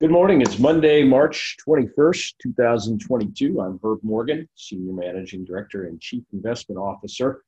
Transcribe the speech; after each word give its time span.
Good 0.00 0.12
morning. 0.12 0.40
It's 0.40 0.58
Monday, 0.58 1.04
March 1.04 1.58
21st, 1.68 2.32
2022. 2.42 3.60
I'm 3.60 3.78
Herb 3.84 3.98
Morgan, 4.02 4.48
Senior 4.54 4.94
Managing 4.94 5.44
Director 5.44 5.88
and 5.88 6.00
Chief 6.00 6.24
Investment 6.32 6.78
Officer 6.78 7.42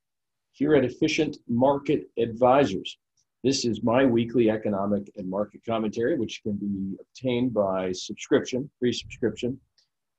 here 0.50 0.74
at 0.74 0.84
Efficient 0.84 1.38
Market 1.48 2.10
Advisors. 2.18 2.98
This 3.42 3.64
is 3.64 3.82
my 3.82 4.04
weekly 4.04 4.50
economic 4.50 5.10
and 5.16 5.30
market 5.30 5.62
commentary, 5.66 6.18
which 6.18 6.42
can 6.42 6.56
be 6.56 6.94
obtained 7.00 7.54
by 7.54 7.90
subscription, 7.92 8.70
free 8.78 8.92
subscription, 8.92 9.58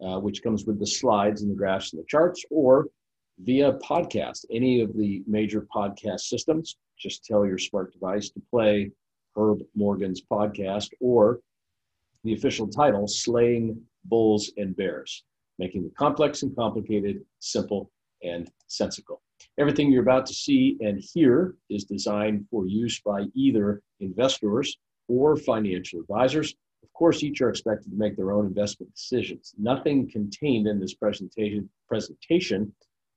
uh, 0.03 0.19
which 0.19 0.41
comes 0.41 0.65
with 0.65 0.79
the 0.79 0.87
slides 0.87 1.43
and 1.43 1.51
the 1.51 1.55
graphs 1.55 1.93
and 1.93 2.01
the 2.01 2.07
charts, 2.07 2.43
or 2.49 2.87
via 3.41 3.73
podcast, 3.73 4.43
any 4.49 4.81
of 4.81 4.91
the 4.97 5.21
major 5.27 5.67
podcast 5.71 6.21
systems. 6.21 6.77
Just 6.97 7.23
tell 7.25 7.45
your 7.45 7.59
smart 7.59 7.93
device 7.93 8.31
to 8.31 8.41
play 8.49 8.89
Herb 9.37 9.59
Morgan's 9.75 10.23
podcast 10.23 10.89
or 10.99 11.39
the 12.23 12.33
official 12.33 12.67
title, 12.67 13.07
Slaying 13.07 13.81
Bulls 14.05 14.51
and 14.57 14.75
Bears, 14.75 15.23
making 15.59 15.83
the 15.83 15.91
complex 15.91 16.43
and 16.43 16.55
complicated 16.55 17.23
simple 17.39 17.91
and 18.23 18.49
sensical. 18.67 19.21
Everything 19.59 19.91
you're 19.91 20.01
about 20.01 20.25
to 20.27 20.33
see 20.33 20.77
and 20.79 20.99
hear 21.13 21.55
is 21.69 21.83
designed 21.83 22.45
for 22.49 22.65
use 22.65 23.01
by 23.01 23.25
either 23.35 23.81
investors 23.99 24.77
or 25.07 25.35
financial 25.35 25.99
advisors. 25.99 26.55
Of 26.81 26.91
course, 26.93 27.23
each 27.23 27.41
are 27.41 27.49
expected 27.49 27.91
to 27.91 27.97
make 27.97 28.15
their 28.15 28.31
own 28.31 28.45
investment 28.45 28.93
decisions. 28.95 29.53
Nothing 29.57 30.09
contained 30.09 30.67
in 30.67 30.79
this 30.79 30.93
presentation, 30.93 31.69
presentation 31.87 32.73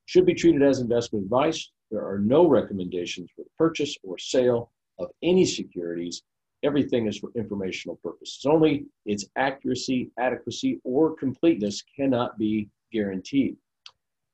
should 0.06 0.26
be 0.26 0.34
treated 0.34 0.62
as 0.62 0.80
investment 0.80 1.24
advice. 1.24 1.70
There 1.90 2.06
are 2.06 2.18
no 2.18 2.46
recommendations 2.48 3.30
for 3.34 3.42
the 3.42 3.50
purchase 3.56 3.96
or 4.02 4.18
sale 4.18 4.72
of 4.98 5.10
any 5.22 5.44
securities 5.44 6.22
everything 6.62 7.06
is 7.06 7.18
for 7.18 7.30
informational 7.34 7.96
purposes 7.96 8.44
only. 8.46 8.86
Its 9.04 9.26
accuracy, 9.36 10.10
adequacy, 10.18 10.80
or 10.84 11.14
completeness 11.16 11.82
cannot 11.94 12.38
be 12.38 12.68
guaranteed. 12.92 13.56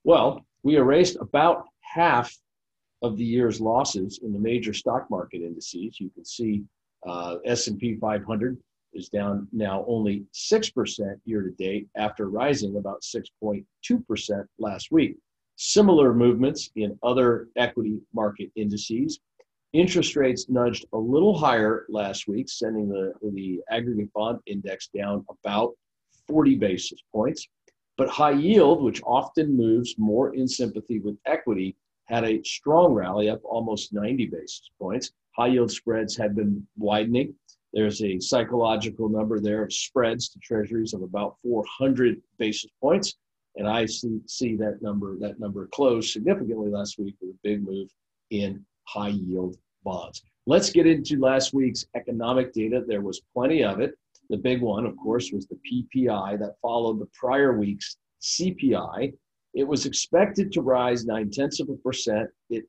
Well, 0.04 0.44
we 0.62 0.76
erased 0.76 1.16
about 1.20 1.66
half 1.80 2.36
of 3.02 3.16
the 3.16 3.24
year's 3.24 3.60
losses 3.60 4.20
in 4.22 4.32
the 4.32 4.38
major 4.38 4.72
stock 4.72 5.10
market 5.10 5.42
indices. 5.42 6.00
You 6.00 6.10
can 6.10 6.24
see 6.24 6.62
uh, 7.06 7.36
S&P 7.44 7.96
500 7.96 8.58
is 8.94 9.08
down 9.08 9.48
now 9.52 9.84
only 9.88 10.24
6% 10.32 11.20
year 11.24 11.42
to 11.42 11.50
date 11.52 11.88
after 11.96 12.28
rising 12.28 12.76
about 12.76 13.02
6.2% 13.02 14.46
last 14.58 14.92
week. 14.92 15.16
Similar 15.56 16.14
movements 16.14 16.70
in 16.76 16.98
other 17.02 17.48
equity 17.56 17.98
market 18.12 18.50
indices 18.56 19.20
Interest 19.72 20.16
rates 20.16 20.50
nudged 20.50 20.84
a 20.92 20.98
little 20.98 21.36
higher 21.36 21.86
last 21.88 22.28
week, 22.28 22.50
sending 22.50 22.88
the, 22.88 23.14
the 23.32 23.60
aggregate 23.70 24.12
bond 24.12 24.38
index 24.44 24.88
down 24.88 25.24
about 25.30 25.72
40 26.28 26.56
basis 26.56 27.00
points. 27.10 27.48
But 27.96 28.08
high 28.08 28.32
yield, 28.32 28.82
which 28.82 29.02
often 29.06 29.56
moves 29.56 29.94
more 29.96 30.34
in 30.34 30.46
sympathy 30.46 30.98
with 30.98 31.16
equity, 31.24 31.74
had 32.04 32.24
a 32.24 32.42
strong 32.42 32.92
rally 32.92 33.30
up 33.30 33.40
almost 33.44 33.94
90 33.94 34.26
basis 34.26 34.70
points. 34.78 35.12
High 35.36 35.48
yield 35.48 35.70
spreads 35.70 36.16
had 36.16 36.36
been 36.36 36.66
widening. 36.76 37.34
There's 37.72 38.02
a 38.02 38.20
psychological 38.20 39.08
number 39.08 39.40
there 39.40 39.62
of 39.62 39.72
spreads 39.72 40.28
to 40.30 40.38
treasuries 40.40 40.92
of 40.92 41.00
about 41.00 41.36
400 41.42 42.20
basis 42.38 42.70
points. 42.78 43.14
And 43.56 43.66
I 43.66 43.86
see, 43.86 44.20
see 44.26 44.56
that 44.56 44.82
number, 44.82 45.18
that 45.20 45.40
number 45.40 45.66
closed 45.68 46.10
significantly 46.10 46.68
last 46.68 46.98
week 46.98 47.14
with 47.22 47.30
a 47.30 47.38
big 47.42 47.66
move 47.66 47.88
in 48.30 48.64
high 48.84 49.08
yield 49.08 49.56
bonds. 49.84 50.22
Let's 50.46 50.70
get 50.70 50.86
into 50.86 51.20
last 51.20 51.54
week's 51.54 51.86
economic 51.94 52.52
data. 52.52 52.82
There 52.86 53.00
was 53.00 53.22
plenty 53.32 53.62
of 53.62 53.80
it. 53.80 53.94
The 54.28 54.36
big 54.36 54.60
one, 54.62 54.86
of 54.86 54.96
course, 54.96 55.30
was 55.32 55.46
the 55.46 55.58
PPI 55.68 56.38
that 56.38 56.56
followed 56.60 56.98
the 56.98 57.08
prior 57.12 57.58
week's 57.58 57.96
CPI. 58.22 59.12
It 59.54 59.64
was 59.64 59.86
expected 59.86 60.52
to 60.52 60.62
rise 60.62 61.04
nine 61.04 61.30
tenths 61.30 61.60
of 61.60 61.68
a 61.68 61.76
percent. 61.76 62.28
It 62.50 62.64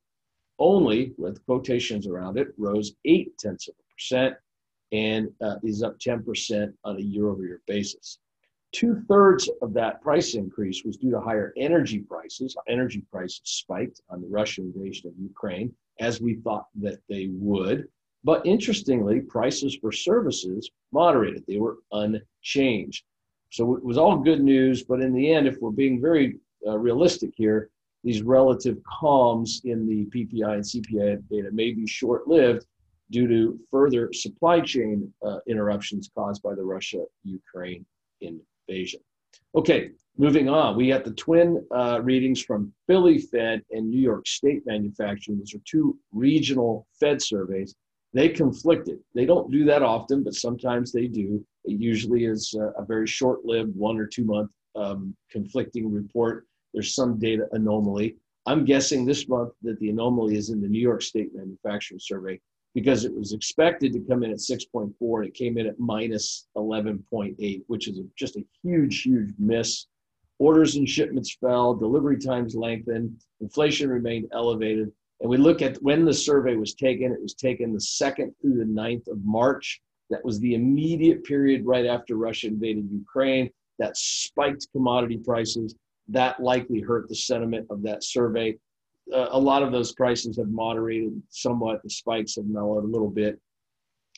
only, 0.59 1.13
with 1.17 1.43
quotations 1.45 2.07
around 2.07 2.38
it, 2.38 2.49
rose 2.57 2.93
eight 3.05 3.38
tenths 3.38 3.67
of 3.67 3.75
a 3.79 3.93
percent 3.93 4.35
and 4.91 5.29
uh, 5.41 5.55
is 5.63 5.81
up 5.81 5.97
10% 5.99 6.73
on 6.83 6.97
a 6.97 7.01
year 7.01 7.27
over 7.27 7.43
year 7.43 7.61
basis. 7.65 8.19
Two 8.71 9.01
thirds 9.07 9.49
of 9.61 9.73
that 9.73 10.01
price 10.01 10.35
increase 10.35 10.83
was 10.83 10.97
due 10.97 11.11
to 11.11 11.19
higher 11.19 11.53
energy 11.57 11.99
prices. 11.99 12.55
Energy 12.67 13.03
prices 13.11 13.41
spiked 13.43 14.01
on 14.09 14.21
the 14.21 14.27
Russian 14.27 14.71
invasion 14.75 15.09
of 15.09 15.13
Ukraine 15.17 15.73
as 15.99 16.21
we 16.21 16.35
thought 16.35 16.67
that 16.75 16.99
they 17.09 17.29
would. 17.31 17.87
But 18.23 18.45
interestingly, 18.45 19.19
prices 19.19 19.75
for 19.75 19.91
services 19.91 20.69
moderated, 20.91 21.43
they 21.47 21.57
were 21.57 21.79
unchanged. 21.91 23.03
So 23.49 23.75
it 23.75 23.83
was 23.83 23.97
all 23.97 24.17
good 24.17 24.41
news, 24.41 24.83
but 24.83 25.01
in 25.01 25.13
the 25.13 25.31
end, 25.31 25.45
if 25.47 25.57
we're 25.59 25.71
being 25.71 26.01
very 26.01 26.39
uh, 26.65 26.77
realistic 26.77 27.31
here, 27.35 27.69
these 28.03 28.21
relative 28.21 28.77
calms 28.83 29.61
in 29.65 29.87
the 29.87 30.05
PPI 30.05 30.53
and 30.55 30.63
CPI 30.63 31.23
data 31.29 31.49
may 31.51 31.71
be 31.73 31.87
short 31.87 32.27
lived 32.27 32.65
due 33.11 33.27
to 33.27 33.59
further 33.69 34.11
supply 34.11 34.59
chain 34.59 35.13
uh, 35.25 35.39
interruptions 35.47 36.09
caused 36.15 36.41
by 36.41 36.55
the 36.55 36.63
Russia 36.63 37.05
Ukraine 37.23 37.85
invasion. 38.21 38.99
Okay, 39.55 39.91
moving 40.17 40.49
on, 40.49 40.75
we 40.75 40.87
got 40.87 41.03
the 41.03 41.13
twin 41.13 41.63
uh, 41.69 42.01
readings 42.01 42.41
from 42.41 42.73
Philly 42.87 43.19
Fed 43.19 43.61
and 43.69 43.87
New 43.87 44.01
York 44.01 44.27
State 44.27 44.65
Manufacturing. 44.65 45.37
Those 45.37 45.53
are 45.53 45.61
two 45.65 45.97
regional 46.11 46.87
Fed 46.99 47.21
surveys. 47.21 47.75
They 48.13 48.29
conflicted. 48.29 48.99
They 49.13 49.25
don't 49.25 49.51
do 49.51 49.63
that 49.65 49.83
often, 49.83 50.23
but 50.23 50.33
sometimes 50.33 50.91
they 50.91 51.07
do. 51.07 51.45
It 51.65 51.79
usually 51.79 52.25
is 52.25 52.55
a, 52.55 52.81
a 52.81 52.85
very 52.85 53.07
short 53.07 53.45
lived 53.45 53.75
one 53.75 53.97
or 53.97 54.07
two 54.07 54.23
month 54.23 54.51
um, 54.75 55.15
conflicting 55.31 55.91
report. 55.91 56.47
There's 56.73 56.95
some 56.95 57.19
data 57.19 57.47
anomaly. 57.51 58.15
I'm 58.47 58.65
guessing 58.65 59.05
this 59.05 59.29
month 59.29 59.53
that 59.61 59.79
the 59.79 59.89
anomaly 59.89 60.35
is 60.35 60.49
in 60.49 60.61
the 60.61 60.67
New 60.67 60.81
York 60.81 61.03
State 61.03 61.29
Manufacturing 61.33 61.99
Survey 61.99 62.39
because 62.73 63.06
it 63.06 63.13
was 63.13 63.34
expected 63.34 63.94
to 63.94 64.00
come 64.00 64.23
in 64.23 64.31
at 64.31 64.38
6.4 64.38 64.94
and 65.17 65.25
it 65.28 65.34
came 65.34 65.57
in 65.57 65.67
at 65.67 65.79
minus 65.79 66.47
11.8, 66.57 67.61
which 67.67 67.88
is 67.88 68.00
just 68.16 68.35
a 68.35 68.45
huge, 68.63 69.03
huge 69.03 69.31
miss. 69.38 69.85
Orders 70.39 70.75
and 70.75 70.89
shipments 70.89 71.38
fell, 71.39 71.75
delivery 71.75 72.17
times 72.17 72.56
lengthened, 72.56 73.22
inflation 73.41 73.89
remained 73.89 74.28
elevated. 74.33 74.91
And 75.22 75.29
we 75.29 75.38
look 75.38 75.62
at 75.62 75.81
when 75.83 76.03
the 76.03 76.13
survey 76.13 76.56
was 76.56 76.73
taken, 76.73 77.12
it 77.12 77.22
was 77.22 77.35
taken 77.35 77.72
the 77.72 77.79
2nd 77.79 78.33
through 78.41 78.57
the 78.57 78.66
9th 78.66 79.07
of 79.07 79.23
March. 79.23 79.79
That 80.09 80.25
was 80.25 80.39
the 80.39 80.56
immediate 80.56 81.23
period 81.23 81.66
right 81.66 81.85
after 81.85 82.16
Russia 82.16 82.47
invaded 82.47 82.89
Ukraine. 82.91 83.50
That 83.79 83.95
spiked 83.95 84.67
commodity 84.72 85.17
prices. 85.17 85.75
That 86.09 86.41
likely 86.41 86.81
hurt 86.81 87.07
the 87.07 87.16
sentiment 87.16 87.67
of 87.69 87.83
that 87.83 88.03
survey 88.03 88.57
uh, 89.11 89.27
a 89.31 89.39
lot 89.39 89.63
of 89.63 89.71
those 89.71 89.93
prices 89.93 90.37
have 90.37 90.49
moderated 90.49 91.21
somewhat. 91.29 91.81
The 91.83 91.89
spikes 91.89 92.35
have 92.35 92.45
mellowed 92.45 92.83
a 92.83 92.87
little 92.87 93.09
bit. 93.09 93.39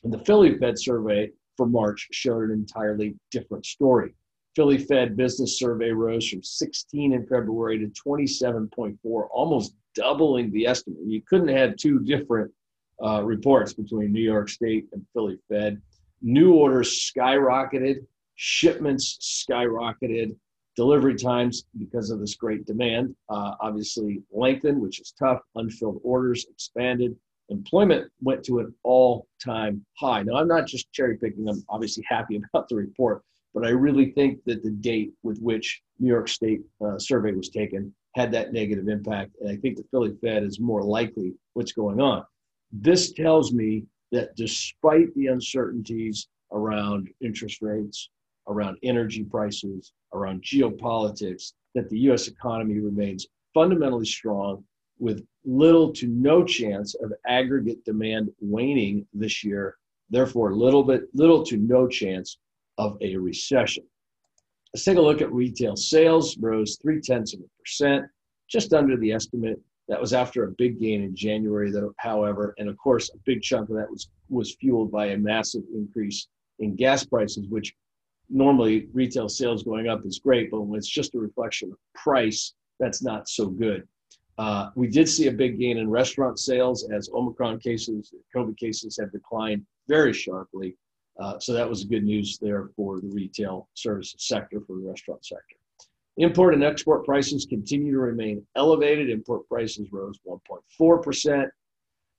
And 0.03 0.13
the 0.13 0.19
Philly 0.19 0.57
Fed 0.57 0.77
survey 0.77 1.31
for 1.57 1.65
March 1.65 2.07
showed 2.11 2.49
an 2.49 2.51
entirely 2.51 3.15
different 3.31 3.65
story. 3.65 4.13
Philly 4.55 4.77
Fed 4.77 5.17
business 5.17 5.59
survey 5.59 5.91
rose 5.91 6.29
from 6.29 6.41
16 6.43 7.13
in 7.13 7.25
February 7.25 7.79
to 7.79 7.87
27.4, 7.87 9.27
almost 9.31 9.75
doubling 9.95 10.51
the 10.51 10.65
estimate. 10.67 10.99
You 11.05 11.21
couldn't 11.27 11.49
have 11.49 11.75
two 11.75 11.99
different 11.99 12.51
uh, 13.03 13.23
reports 13.23 13.73
between 13.73 14.13
New 14.13 14.21
York 14.21 14.47
State 14.47 14.87
and 14.93 15.05
Philly 15.13 15.37
Fed. 15.49 15.81
New 16.21 16.53
orders 16.53 17.11
skyrocketed, 17.11 18.05
shipments 18.35 19.45
skyrocketed, 19.49 20.35
Delivery 20.75 21.15
times, 21.15 21.65
because 21.77 22.09
of 22.09 22.19
this 22.19 22.35
great 22.35 22.65
demand, 22.65 23.15
uh, 23.29 23.53
obviously 23.61 24.21
lengthened, 24.31 24.79
which 24.79 24.99
is 24.99 25.13
tough. 25.17 25.39
Unfilled 25.55 26.01
orders 26.03 26.45
expanded. 26.49 27.15
Employment 27.49 28.11
went 28.21 28.43
to 28.43 28.59
an 28.59 28.73
all 28.83 29.27
time 29.43 29.85
high. 29.97 30.23
Now, 30.23 30.35
I'm 30.35 30.47
not 30.47 30.67
just 30.67 30.91
cherry 30.91 31.17
picking, 31.17 31.47
I'm 31.47 31.63
obviously 31.69 32.03
happy 32.07 32.41
about 32.53 32.67
the 32.67 32.75
report, 32.75 33.21
but 33.53 33.65
I 33.65 33.69
really 33.69 34.11
think 34.11 34.43
that 34.45 34.63
the 34.63 34.71
date 34.71 35.13
with 35.23 35.39
which 35.39 35.81
New 35.99 36.09
York 36.09 36.27
State 36.27 36.61
uh, 36.85 36.99
survey 36.99 37.31
was 37.31 37.49
taken 37.49 37.93
had 38.15 38.31
that 38.31 38.51
negative 38.51 38.87
impact. 38.87 39.31
And 39.39 39.49
I 39.49 39.57
think 39.57 39.77
the 39.77 39.85
Philly 39.91 40.15
Fed 40.21 40.43
is 40.43 40.59
more 40.59 40.81
likely 40.83 41.33
what's 41.53 41.73
going 41.73 42.01
on. 42.01 42.25
This 42.71 43.13
tells 43.13 43.53
me 43.53 43.85
that 44.11 44.35
despite 44.35 45.13
the 45.15 45.27
uncertainties 45.27 46.27
around 46.51 47.09
interest 47.21 47.61
rates, 47.61 48.09
around 48.47 48.77
energy 48.83 49.23
prices, 49.23 49.93
around 50.13 50.43
geopolitics, 50.43 51.53
that 51.73 51.89
the 51.89 51.99
US 52.11 52.27
economy 52.27 52.79
remains 52.79 53.27
fundamentally 53.53 54.05
strong 54.05 54.63
with 54.99 55.25
little 55.43 55.91
to 55.93 56.07
no 56.07 56.43
chance 56.43 56.95
of 56.95 57.11
aggregate 57.27 57.83
demand 57.85 58.29
waning 58.39 59.05
this 59.13 59.43
year, 59.43 59.77
therefore 60.09 60.55
little 60.55 60.83
bit 60.83 61.03
little 61.13 61.43
to 61.43 61.57
no 61.57 61.87
chance 61.87 62.37
of 62.77 62.97
a 63.01 63.15
recession. 63.17 63.83
Let's 64.73 64.83
take 64.83 64.97
a 64.97 65.01
look 65.01 65.21
at 65.21 65.31
retail 65.31 65.75
sales 65.75 66.37
rose 66.37 66.77
three 66.81 67.01
tenths 67.01 67.33
of 67.33 67.39
a 67.41 67.49
percent, 67.59 68.05
just 68.49 68.73
under 68.73 68.97
the 68.97 69.11
estimate. 69.11 69.59
That 69.87 70.01
was 70.01 70.13
after 70.13 70.45
a 70.45 70.51
big 70.57 70.79
gain 70.79 71.03
in 71.03 71.15
January, 71.15 71.71
though, 71.71 71.93
however, 71.97 72.55
and 72.57 72.67
of 72.67 72.77
course, 72.77 73.09
a 73.13 73.17
big 73.25 73.41
chunk 73.41 73.69
of 73.69 73.75
that 73.75 73.89
was 73.89 74.09
was 74.29 74.55
fueled 74.55 74.91
by 74.91 75.07
a 75.07 75.17
massive 75.17 75.63
increase 75.73 76.27
in 76.59 76.75
gas 76.75 77.05
prices, 77.05 77.47
which 77.49 77.75
normally 78.29 78.87
retail 78.93 79.29
sales 79.29 79.63
going 79.63 79.87
up 79.87 80.05
is 80.05 80.19
great, 80.19 80.51
but 80.51 80.61
when 80.61 80.77
it's 80.77 80.87
just 80.87 81.15
a 81.15 81.19
reflection 81.19 81.71
of 81.71 81.77
price, 81.93 82.53
that's 82.79 83.03
not 83.03 83.29
so 83.29 83.47
good. 83.47 83.87
Uh, 84.37 84.69
we 84.75 84.87
did 84.87 85.07
see 85.07 85.27
a 85.27 85.31
big 85.31 85.59
gain 85.59 85.77
in 85.77 85.89
restaurant 85.89 86.39
sales 86.39 86.89
as 86.91 87.09
Omicron 87.13 87.59
cases, 87.59 88.13
COVID 88.35 88.57
cases 88.57 88.97
have 88.99 89.11
declined 89.11 89.65
very 89.87 90.13
sharply. 90.13 90.75
Uh, 91.19 91.39
so 91.39 91.53
that 91.53 91.69
was 91.69 91.85
good 91.85 92.03
news 92.03 92.37
there 92.41 92.69
for 92.75 92.99
the 92.99 93.07
retail 93.07 93.69
services 93.73 94.27
sector, 94.27 94.59
for 94.67 94.75
the 94.75 94.85
restaurant 94.85 95.23
sector. 95.25 95.55
Import 96.17 96.53
and 96.53 96.63
export 96.63 97.05
prices 97.05 97.45
continue 97.45 97.93
to 97.93 97.99
remain 97.99 98.45
elevated. 98.55 99.09
Import 99.09 99.47
prices 99.47 99.91
rose 99.91 100.19
1.4%. 100.27 101.49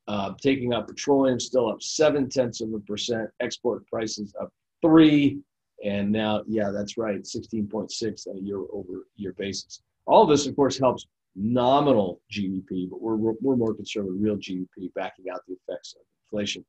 Uh, 0.08 0.32
taking 0.40 0.72
out 0.72 0.86
petroleum, 0.86 1.40
still 1.40 1.68
up 1.68 1.82
seven 1.82 2.28
tenths 2.28 2.60
of 2.60 2.72
a 2.72 2.78
percent. 2.80 3.28
Export 3.40 3.86
prices 3.88 4.34
up 4.40 4.50
three. 4.80 5.40
And 5.84 6.10
now, 6.10 6.42
yeah, 6.46 6.70
that's 6.70 6.96
right, 6.96 7.22
16.6 7.22 8.26
on 8.28 8.36
a 8.36 8.40
year 8.40 8.58
over 8.72 9.06
year 9.16 9.34
basis. 9.36 9.82
All 10.06 10.22
of 10.22 10.28
this, 10.28 10.46
of 10.46 10.56
course, 10.56 10.78
helps 10.78 11.06
nominal 11.34 12.20
GDP, 12.32 12.88
but 12.88 13.00
we're, 13.00 13.16
we're 13.16 13.56
more 13.56 13.74
concerned 13.74 14.06
with 14.06 14.20
real 14.20 14.36
GDP 14.36 14.92
backing 14.94 15.26
out 15.32 15.40
the 15.46 15.54
effects 15.54 15.94
of 15.94 16.02
inflation. 16.32 16.64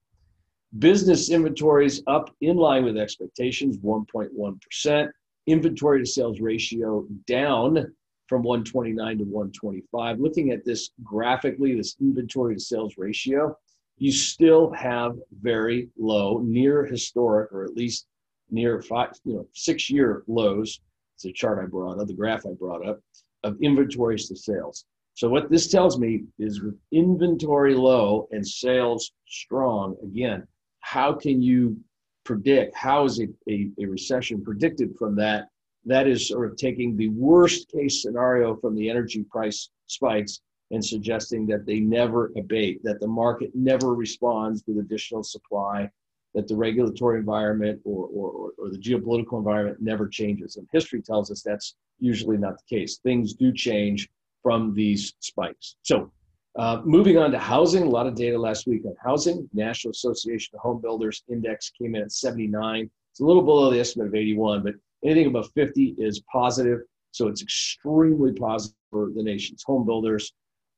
Business 0.80 1.32
inventories 1.32 2.04
up 2.08 2.36
in 2.42 2.58
line 2.58 2.84
with 2.84 2.98
expectations, 2.98 3.78
1.1%. 3.78 5.10
Inventory 5.48 6.00
to 6.00 6.06
sales 6.06 6.42
ratio 6.42 7.06
down 7.26 7.94
from 8.28 8.44
129 8.44 9.20
to 9.20 9.24
125. 9.24 10.20
Looking 10.20 10.52
at 10.52 10.66
this 10.66 10.90
graphically, 11.04 11.76
this 11.76 11.96
inventory 12.02 12.56
to 12.56 12.60
sales 12.60 12.96
ratio, 12.98 13.58
you 13.98 14.12
still 14.12 14.72
have 14.74 15.16
very 15.42 15.90
low, 15.98 16.40
near 16.40 16.86
historic, 16.86 17.52
or 17.54 17.64
at 17.64 17.74
least 17.74 18.06
near 18.50 18.82
five, 18.82 19.12
you 19.24 19.36
know, 19.36 19.48
six 19.54 19.90
year 19.90 20.24
lows. 20.28 20.80
It's 21.16 21.26
a 21.26 21.32
chart 21.32 21.60
I 21.64 21.66
brought 21.66 22.00
up, 22.00 22.08
the 22.08 22.14
graph 22.14 22.46
I 22.46 22.54
brought 22.54 22.86
up 22.86 23.00
of 23.44 23.58
inventories 23.62 24.28
to 24.28 24.36
sales. 24.36 24.86
So 25.14 25.28
what 25.30 25.50
this 25.50 25.68
tells 25.68 25.98
me 25.98 26.26
is 26.38 26.62
with 26.62 26.78
inventory 26.92 27.74
low 27.74 28.28
and 28.32 28.46
sales 28.46 29.14
strong, 29.28 29.96
again, 30.04 30.48
how 30.82 31.14
can 31.14 31.42
you 31.42 31.76
predict, 32.24 32.76
how 32.76 33.06
is 33.06 33.20
a, 33.20 33.28
a, 33.50 33.72
a 33.80 33.86
recession 33.86 34.44
predicted 34.44 34.96
from 34.98 35.16
that? 35.16 35.48
That 35.86 36.08
is 36.08 36.28
sort 36.28 36.52
of 36.52 36.58
taking 36.58 36.96
the 36.96 37.10
worst 37.10 37.72
case 37.72 38.02
scenario 38.04 38.56
from 38.58 38.76
the 38.76 38.90
energy 38.90 39.24
price 39.24 39.70
spikes 39.88 40.42
and 40.70 40.84
suggesting 40.84 41.48
that 41.48 41.66
they 41.66 41.80
never 41.80 42.32
abate, 42.38 42.84
that 42.84 43.00
the 43.00 43.08
market 43.08 43.52
never 43.56 43.96
responds 43.96 44.64
with 44.68 44.78
additional 44.78 45.24
supply, 45.24 45.90
that 46.38 46.48
the 46.48 46.56
regulatory 46.56 47.18
environment 47.18 47.82
or, 47.84 48.08
or, 48.14 48.52
or 48.60 48.70
the 48.70 48.78
geopolitical 48.78 49.40
environment 49.40 49.82
never 49.82 50.08
changes. 50.08 50.58
And 50.58 50.68
history 50.72 51.02
tells 51.02 51.32
us 51.32 51.42
that's 51.42 51.76
usually 51.98 52.38
not 52.38 52.58
the 52.60 52.78
case. 52.78 52.98
Things 52.98 53.34
do 53.34 53.52
change 53.52 54.08
from 54.44 54.76
these 54.76 55.16
spikes. 55.20 55.78
So, 55.82 56.12
uh, 56.56 56.82
moving 56.86 57.18
on 57.18 57.32
to 57.32 57.40
housing, 57.40 57.82
a 57.82 57.90
lot 57.90 58.06
of 58.06 58.14
data 58.14 58.38
last 58.38 58.68
week 58.68 58.86
on 58.86 58.94
housing. 59.04 59.50
National 59.52 59.90
Association 59.92 60.52
of 60.54 60.62
Home 60.62 60.80
Builders 60.80 61.24
Index 61.28 61.72
came 61.72 61.96
in 61.96 62.04
at 62.04 62.12
79. 62.12 62.88
It's 63.12 63.20
a 63.20 63.26
little 63.26 63.42
below 63.42 63.72
the 63.72 63.80
estimate 63.80 64.08
of 64.08 64.14
81, 64.14 64.62
but 64.62 64.76
anything 65.04 65.26
above 65.26 65.50
50 65.56 65.96
is 65.98 66.22
positive. 66.32 66.82
So 67.14 67.30
it's 67.30 67.42
extremely 67.42 68.34
positive 68.34 68.78
for 68.92 69.10
the 69.16 69.24
nation's 69.24 69.64
home 69.66 69.88
builders. 69.88 70.32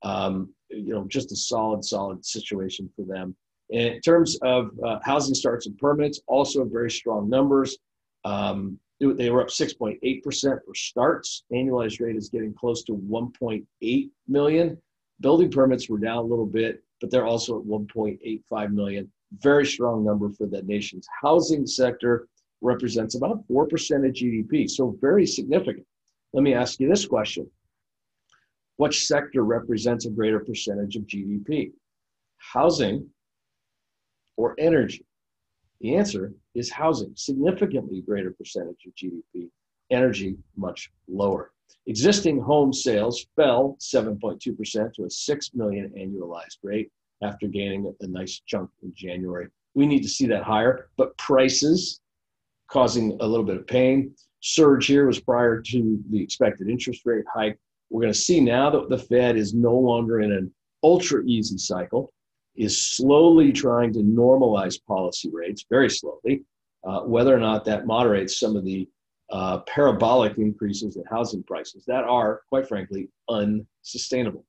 Um, 0.04 0.54
you 0.70 0.94
know, 0.94 1.06
just 1.10 1.34
a 1.34 1.36
solid, 1.36 1.84
solid 1.84 2.26
situation 2.26 2.90
for 2.96 3.04
them. 3.04 3.36
In 3.70 4.02
terms 4.02 4.38
of 4.42 4.72
uh, 4.84 5.00
housing 5.04 5.36
starts 5.36 5.68
and 5.68 5.78
permits, 5.78 6.22
also 6.28 6.66
very 6.66 6.90
strong 6.90 7.30
numbers. 7.30 7.78
Um, 8.26 8.80
they 9.00 9.30
were 9.30 9.42
up 9.42 9.48
6.8% 9.48 10.60
for 10.66 10.76
starts. 10.76 11.44
Annualized 11.54 12.02
rate 12.02 12.18
is 12.18 12.30
getting 12.30 12.54
close 12.54 12.84
to 12.84 12.94
1.8 12.94 14.10
million. 14.28 14.78
Building 15.22 15.52
permits 15.52 15.90
were 15.90 16.00
down 16.00 16.18
a 16.18 16.22
little 16.22 16.46
bit, 16.46 16.84
but 17.00 17.10
they're 17.12 17.26
also 17.26 17.60
at 17.60 17.66
1.85 17.66 18.72
million. 18.72 19.12
Very 19.38 19.66
strong 19.66 20.04
number 20.04 20.30
for 20.32 20.48
the 20.48 20.64
nation's 20.64 21.08
housing 21.22 21.66
sector. 21.66 22.28
Represents 22.62 23.16
about 23.16 23.48
4% 23.48 23.64
of 24.06 24.14
GDP, 24.14 24.70
so 24.70 24.98
very 25.00 25.26
significant. 25.26 25.86
Let 26.34 26.44
me 26.44 26.54
ask 26.54 26.80
you 26.80 26.90
this 26.90 27.06
question 27.06 27.50
Which 28.78 29.06
sector 29.06 29.44
represents 29.44 30.06
a 30.06 30.10
greater 30.10 30.40
percentage 30.40 30.96
of 30.98 31.04
GDP? 31.04 31.72
Housing 32.38 33.10
or 34.40 34.56
energy? 34.58 35.06
The 35.82 35.96
answer 35.96 36.34
is 36.56 36.72
housing, 36.72 37.12
significantly 37.16 38.02
greater 38.02 38.32
percentage 38.32 38.86
of 38.88 38.96
GDP, 38.96 39.50
energy 39.92 40.38
much 40.56 40.90
lower. 41.10 41.52
Existing 41.88 42.40
home 42.40 42.72
sales 42.72 43.28
fell 43.36 43.78
7.2% 43.82 44.94
to 44.94 45.04
a 45.04 45.10
6 45.10 45.50
million 45.54 45.92
annualized 45.98 46.60
rate 46.64 46.90
after 47.22 47.48
gaining 47.48 47.94
a 48.00 48.08
nice 48.08 48.42
chunk 48.48 48.70
in 48.82 48.94
January. 48.96 49.48
We 49.74 49.86
need 49.86 50.04
to 50.04 50.10
see 50.10 50.26
that 50.28 50.44
higher, 50.44 50.90
but 50.98 51.18
prices 51.18 52.00
causing 52.72 53.18
a 53.20 53.28
little 53.28 53.46
bit 53.46 53.58
of 53.58 53.68
pain. 53.68 54.16
Surge 54.40 54.86
here 54.86 55.06
was 55.06 55.20
prior 55.20 55.62
to 55.62 56.00
the 56.12 56.24
expected 56.24 56.70
interest 56.70 57.02
rate 57.06 57.26
hike. 57.34 57.58
We're 57.90 58.02
going 58.02 58.14
to 58.14 58.20
see 58.20 58.40
now 58.40 58.70
that 58.70 58.88
the 58.88 58.98
Fed 58.98 59.36
is 59.36 59.54
no 59.54 59.76
longer 59.76 60.22
in 60.22 60.32
an 60.32 60.54
ultra 60.82 61.24
easy 61.26 61.58
cycle 61.58 62.14
is 62.60 62.80
slowly 62.80 63.54
trying 63.54 63.94
to 63.94 64.00
normalize 64.00 64.84
policy 64.86 65.30
rates, 65.32 65.66
very 65.70 65.90
slowly. 65.90 66.44
Uh, 66.84 67.02
whether 67.02 67.36
or 67.36 67.40
not 67.40 67.66
that 67.66 67.88
moderates 67.88 68.40
some 68.40 68.56
of 68.56 68.64
the 68.64 68.88
uh, 69.32 69.60
parabolic 69.60 70.38
increases 70.38 70.98
in 70.98 71.04
housing 71.10 71.44
prices 71.44 71.84
that 71.86 72.04
are, 72.04 72.42
quite 72.50 72.68
frankly, 72.68 73.10
unsustainable. 73.30 74.46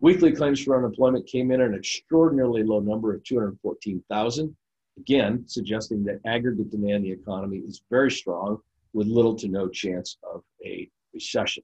Weekly 0.00 0.32
claims 0.32 0.62
for 0.62 0.76
unemployment 0.76 1.26
came 1.26 1.50
in 1.50 1.60
at 1.60 1.68
an 1.68 1.74
extraordinarily 1.74 2.62
low 2.62 2.80
number 2.80 3.14
of 3.14 3.22
214,000, 3.24 4.54
again, 4.98 5.44
suggesting 5.46 6.04
that 6.04 6.20
aggregate 6.26 6.70
demand 6.70 6.96
in 6.96 7.02
the 7.04 7.12
economy 7.12 7.58
is 7.58 7.82
very 7.90 8.10
strong 8.10 8.58
with 8.92 9.06
little 9.06 9.34
to 9.36 9.48
no 9.48 9.68
chance 9.68 10.18
of 10.22 10.42
a 10.64 10.88
recession. 11.12 11.62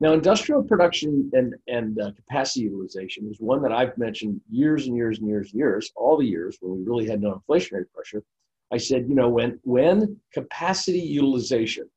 Now, 0.00 0.12
industrial 0.12 0.62
production 0.62 1.30
and, 1.34 1.54
and 1.68 2.00
uh, 2.00 2.10
capacity 2.16 2.60
utilization 2.60 3.28
is 3.30 3.38
one 3.40 3.62
that 3.62 3.72
I've 3.72 3.96
mentioned 3.96 4.40
years 4.50 4.86
and 4.86 4.96
years 4.96 5.18
and 5.18 5.28
years 5.28 5.52
and 5.52 5.58
years, 5.58 5.92
all 5.94 6.16
the 6.16 6.26
years 6.26 6.58
when 6.60 6.78
we 6.78 6.84
really 6.84 7.08
had 7.08 7.22
no 7.22 7.40
inflationary 7.48 7.84
pressure. 7.94 8.22
I 8.72 8.76
said, 8.76 9.06
you 9.08 9.14
know, 9.14 9.28
when, 9.28 9.60
when 9.62 10.16
capacity 10.32 10.98
utilization, 10.98 11.88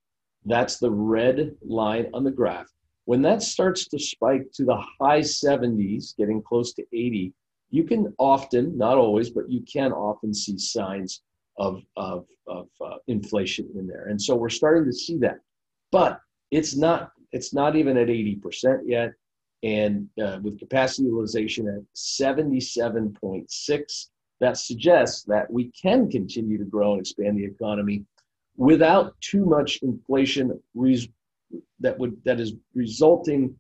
that's 0.46 0.78
the 0.78 0.92
red 0.92 1.56
line 1.66 2.08
on 2.14 2.24
the 2.24 2.32
graph, 2.32 2.72
when 3.06 3.22
that 3.24 3.42
starts 3.42 3.88
to 3.88 4.00
spike 4.00 4.52
to 4.54 4.66
the 4.66 4.84
high 5.00 5.22
70s, 5.22 6.16
getting 6.18 6.42
close 6.42 6.74
to 6.74 6.84
80, 6.94 7.34
you 7.72 7.84
can 7.84 8.14
often, 8.20 8.78
not 8.78 8.98
always, 8.98 9.30
but 9.30 9.50
you 9.50 9.62
can 9.62 9.92
often 9.92 10.34
see 10.34 10.58
signs 10.58 11.22
of, 11.58 11.82
of, 11.96 12.26
of 12.48 12.68
uh, 12.80 12.98
inflation 13.08 13.68
in 13.76 13.88
there. 13.88 14.08
And 14.08 14.22
so 14.22 14.36
we're 14.36 14.50
starting 14.50 14.86
to 14.86 14.94
see 14.94 15.18
that. 15.20 15.40
But 15.92 16.20
it's 16.52 16.76
not 16.76 17.12
it's 17.32 17.54
not 17.54 17.76
even 17.76 17.98
at 17.98 18.08
80% 18.08 18.80
yet. 18.86 19.14
And 19.64 20.08
uh, 20.22 20.40
with 20.42 20.60
capacity 20.60 21.04
utilization 21.04 21.68
at 21.68 21.82
77.6, 21.96 24.08
that 24.40 24.58
suggests 24.58 25.24
that 25.24 25.52
we 25.52 25.72
can 25.72 26.10
continue 26.10 26.60
to 26.60 26.66
grow 26.66 26.94
and 26.94 27.02
expand 27.02 27.38
the 27.38 27.46
economy 27.46 28.06
without 28.56 29.20
too 29.22 29.46
much 29.46 29.80
inflation 29.84 30.60
res- 30.76 31.10
that 31.80 31.98
would 31.98 32.18
that 32.26 32.40
is 32.40 32.54
resulting 32.74 33.56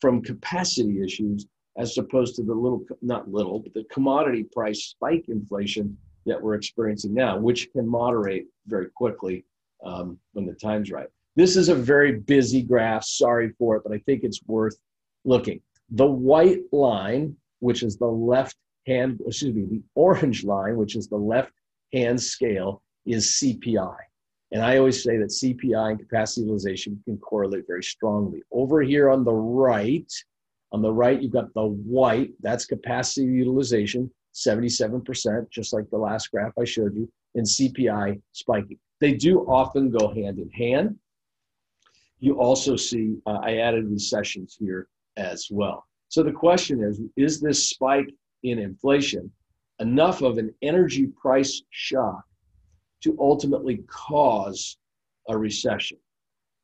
from 0.00 0.22
capacity 0.22 1.02
issues 1.02 1.46
as 1.76 1.98
opposed 1.98 2.36
to 2.36 2.42
the 2.42 2.54
little 2.54 2.84
not 3.02 3.30
little 3.30 3.58
but 3.58 3.74
the 3.74 3.84
commodity 3.90 4.44
price 4.44 4.84
spike 4.84 5.24
inflation 5.28 5.96
that 6.26 6.40
we're 6.40 6.54
experiencing 6.54 7.12
now 7.12 7.36
which 7.36 7.70
can 7.72 7.88
moderate 7.88 8.46
very 8.66 8.88
quickly 8.94 9.44
um, 9.84 10.18
when 10.32 10.46
the 10.46 10.54
time's 10.54 10.90
right 10.90 11.08
this 11.36 11.56
is 11.56 11.68
a 11.68 11.74
very 11.74 12.12
busy 12.20 12.62
graph. 12.62 13.04
Sorry 13.04 13.52
for 13.58 13.76
it, 13.76 13.82
but 13.84 13.92
I 13.92 13.98
think 13.98 14.22
it's 14.22 14.40
worth 14.46 14.76
looking. 15.24 15.60
The 15.90 16.06
white 16.06 16.60
line, 16.72 17.36
which 17.60 17.82
is 17.82 17.96
the 17.96 18.06
left 18.06 18.56
hand, 18.86 19.20
excuse 19.26 19.54
me, 19.54 19.64
the 19.64 19.82
orange 19.94 20.44
line, 20.44 20.76
which 20.76 20.96
is 20.96 21.08
the 21.08 21.16
left 21.16 21.52
hand 21.92 22.20
scale, 22.20 22.82
is 23.06 23.38
CPI. 23.42 23.96
And 24.52 24.62
I 24.62 24.78
always 24.78 25.02
say 25.02 25.16
that 25.16 25.30
CPI 25.30 25.90
and 25.90 25.98
capacity 25.98 26.42
utilization 26.42 27.02
can 27.04 27.18
correlate 27.18 27.64
very 27.66 27.82
strongly. 27.82 28.42
Over 28.52 28.82
here 28.82 29.10
on 29.10 29.24
the 29.24 29.32
right, 29.32 30.10
on 30.70 30.80
the 30.80 30.92
right, 30.92 31.20
you've 31.20 31.32
got 31.32 31.52
the 31.54 31.66
white, 31.66 32.30
that's 32.40 32.64
capacity 32.64 33.26
utilization, 33.26 34.10
77%, 34.34 35.50
just 35.50 35.72
like 35.72 35.88
the 35.90 35.98
last 35.98 36.30
graph 36.30 36.52
I 36.58 36.64
showed 36.64 36.94
you, 36.94 37.10
and 37.34 37.44
CPI 37.44 38.20
spiking. 38.32 38.78
They 39.00 39.12
do 39.12 39.40
often 39.40 39.90
go 39.90 40.14
hand 40.14 40.38
in 40.38 40.50
hand. 40.50 40.96
You 42.24 42.40
also 42.40 42.74
see, 42.74 43.18
uh, 43.26 43.40
I 43.42 43.56
added 43.58 43.84
recessions 43.84 44.56
here 44.58 44.88
as 45.18 45.48
well. 45.50 45.86
So 46.08 46.22
the 46.22 46.32
question 46.32 46.82
is, 46.82 46.98
is 47.18 47.38
this 47.38 47.68
spike 47.68 48.08
in 48.44 48.58
inflation 48.58 49.30
enough 49.78 50.22
of 50.22 50.38
an 50.38 50.54
energy 50.62 51.08
price 51.20 51.60
shock 51.68 52.24
to 53.02 53.14
ultimately 53.20 53.84
cause 53.88 54.78
a 55.28 55.36
recession. 55.36 55.98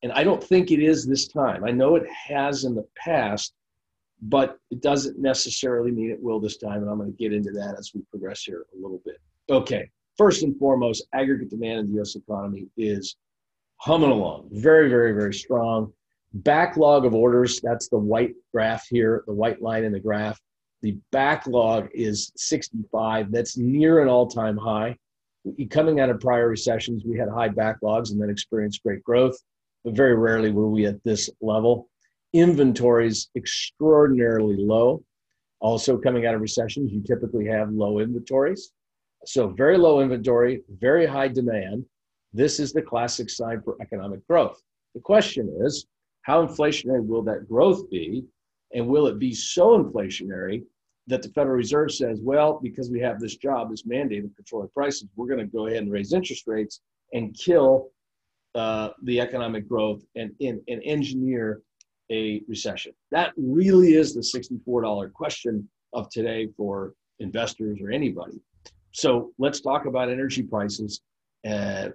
And 0.02 0.12
I 0.12 0.24
don't 0.24 0.42
think 0.42 0.70
it 0.70 0.80
is 0.80 1.06
this 1.06 1.28
time. 1.28 1.62
I 1.62 1.72
know 1.72 1.96
it 1.96 2.06
has 2.10 2.64
in 2.64 2.74
the 2.74 2.86
past, 2.96 3.52
but 4.22 4.58
it 4.70 4.80
doesn't 4.80 5.18
necessarily 5.18 5.90
mean 5.90 6.10
it 6.10 6.22
will 6.22 6.40
this 6.40 6.56
time. 6.56 6.80
And 6.80 6.90
I'm 6.90 6.96
going 6.96 7.12
to 7.12 7.18
get 7.18 7.34
into 7.34 7.50
that 7.50 7.74
as 7.78 7.90
we 7.94 8.00
progress 8.10 8.44
here 8.44 8.64
a 8.72 8.80
little 8.80 9.02
bit. 9.04 9.18
Okay, 9.50 9.90
first 10.16 10.42
and 10.42 10.58
foremost, 10.58 11.06
aggregate 11.12 11.50
demand 11.50 11.80
in 11.80 11.92
the 11.92 12.00
US 12.00 12.16
economy 12.16 12.66
is 12.78 13.16
humming 13.80 14.10
along, 14.10 14.48
very, 14.52 14.88
very, 14.88 15.12
very 15.12 15.32
strong. 15.34 15.92
Backlog 16.32 17.06
of 17.06 17.14
orders, 17.14 17.60
that's 17.60 17.88
the 17.88 17.98
white 17.98 18.34
graph 18.52 18.86
here, 18.88 19.24
the 19.26 19.32
white 19.32 19.60
line 19.62 19.84
in 19.84 19.92
the 19.92 19.98
graph. 19.98 20.38
The 20.82 20.96
backlog 21.12 21.88
is 21.92 22.30
65. 22.36 23.32
That's 23.32 23.56
near 23.56 24.00
an 24.00 24.08
all 24.08 24.26
time 24.26 24.56
high. 24.56 24.96
Coming 25.70 26.00
out 26.00 26.10
of 26.10 26.20
prior 26.20 26.48
recessions, 26.48 27.04
we 27.04 27.18
had 27.18 27.28
high 27.28 27.48
backlogs 27.48 28.10
and 28.10 28.20
then 28.20 28.30
experienced 28.30 28.82
great 28.82 29.02
growth, 29.02 29.36
but 29.82 29.96
very 29.96 30.14
rarely 30.14 30.52
were 30.52 30.68
we 30.68 30.86
at 30.86 31.02
this 31.02 31.30
level. 31.40 31.88
Inventories 32.34 33.30
extraordinarily 33.34 34.56
low. 34.58 35.02
Also, 35.60 35.98
coming 35.98 36.26
out 36.26 36.34
of 36.34 36.42
recessions, 36.42 36.92
you 36.92 37.02
typically 37.02 37.46
have 37.46 37.70
low 37.70 37.98
inventories. 37.98 38.72
So, 39.24 39.48
very 39.48 39.76
low 39.78 40.00
inventory, 40.00 40.62
very 40.78 41.06
high 41.06 41.28
demand. 41.28 41.84
This 42.32 42.60
is 42.60 42.72
the 42.72 42.82
classic 42.82 43.30
sign 43.30 43.60
for 43.62 43.76
economic 43.80 44.26
growth. 44.26 44.62
The 44.94 45.00
question 45.00 45.52
is, 45.62 45.86
how 46.22 46.46
inflationary 46.46 47.04
will 47.04 47.22
that 47.22 47.48
growth 47.48 47.90
be? 47.90 48.24
And 48.74 48.86
will 48.86 49.06
it 49.06 49.18
be 49.18 49.32
so 49.32 49.82
inflationary 49.82 50.62
that 51.06 51.22
the 51.22 51.28
Federal 51.30 51.56
Reserve 51.56 51.92
says, 51.92 52.20
well, 52.22 52.60
because 52.62 52.90
we 52.90 53.00
have 53.00 53.18
this 53.18 53.36
job, 53.36 53.70
this 53.70 53.84
mandate 53.84 54.24
of 54.24 54.34
controlling 54.36 54.68
prices, 54.68 55.08
we're 55.16 55.26
going 55.26 55.40
to 55.40 55.46
go 55.46 55.66
ahead 55.66 55.82
and 55.82 55.90
raise 55.90 56.12
interest 56.12 56.44
rates 56.46 56.80
and 57.12 57.36
kill 57.36 57.90
uh, 58.54 58.90
the 59.02 59.20
economic 59.20 59.68
growth 59.68 60.04
and, 60.14 60.32
and, 60.40 60.60
and 60.68 60.82
engineer 60.84 61.62
a 62.10 62.42
recession? 62.48 62.92
That 63.10 63.32
really 63.36 63.94
is 63.94 64.14
the 64.14 64.20
$64 64.20 65.12
question 65.12 65.68
of 65.92 66.08
today 66.10 66.48
for 66.56 66.94
investors 67.18 67.80
or 67.82 67.90
anybody. 67.90 68.40
So 68.92 69.32
let's 69.38 69.60
talk 69.60 69.86
about 69.86 70.10
energy 70.10 70.42
prices 70.42 71.00
uh, 71.48 71.90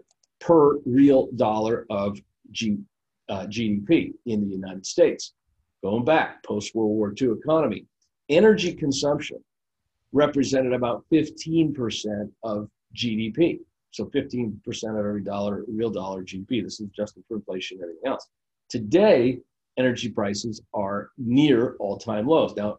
per 0.46 0.78
real 0.86 1.28
dollar 1.36 1.86
of 1.90 2.20
G, 2.52 2.78
uh, 3.30 3.48
GDP 3.48 4.14
in 4.28 4.42
the 4.42 4.48
United 4.48 4.86
States. 4.86 5.34
Going 5.84 6.06
back, 6.06 6.44
post 6.44 6.76
World 6.76 6.92
War 6.92 7.14
II 7.20 7.32
economy, 7.32 7.86
energy 8.30 8.74
consumption 8.74 9.44
represented 10.14 10.74
about 10.74 11.04
15% 11.12 12.32
of 12.44 12.70
GDP. 12.96 13.60
So 13.92 14.06
15% 14.06 14.60
of 14.90 14.98
every 14.98 15.24
dollar, 15.24 15.64
real 15.68 15.90
dollar 15.90 16.24
GDP. 16.24 16.64
This 16.64 16.80
is 16.80 16.90
just 16.96 17.18
for 17.28 17.36
inflation 17.36 17.78
and 17.78 17.86
everything 17.86 18.08
else. 18.12 18.28
Today, 18.70 19.40
energy 19.78 20.10
prices 20.10 20.62
are 20.74 21.10
near 21.18 21.76
all 21.80 21.98
time 21.98 22.28
lows. 22.28 22.56
Now, 22.56 22.78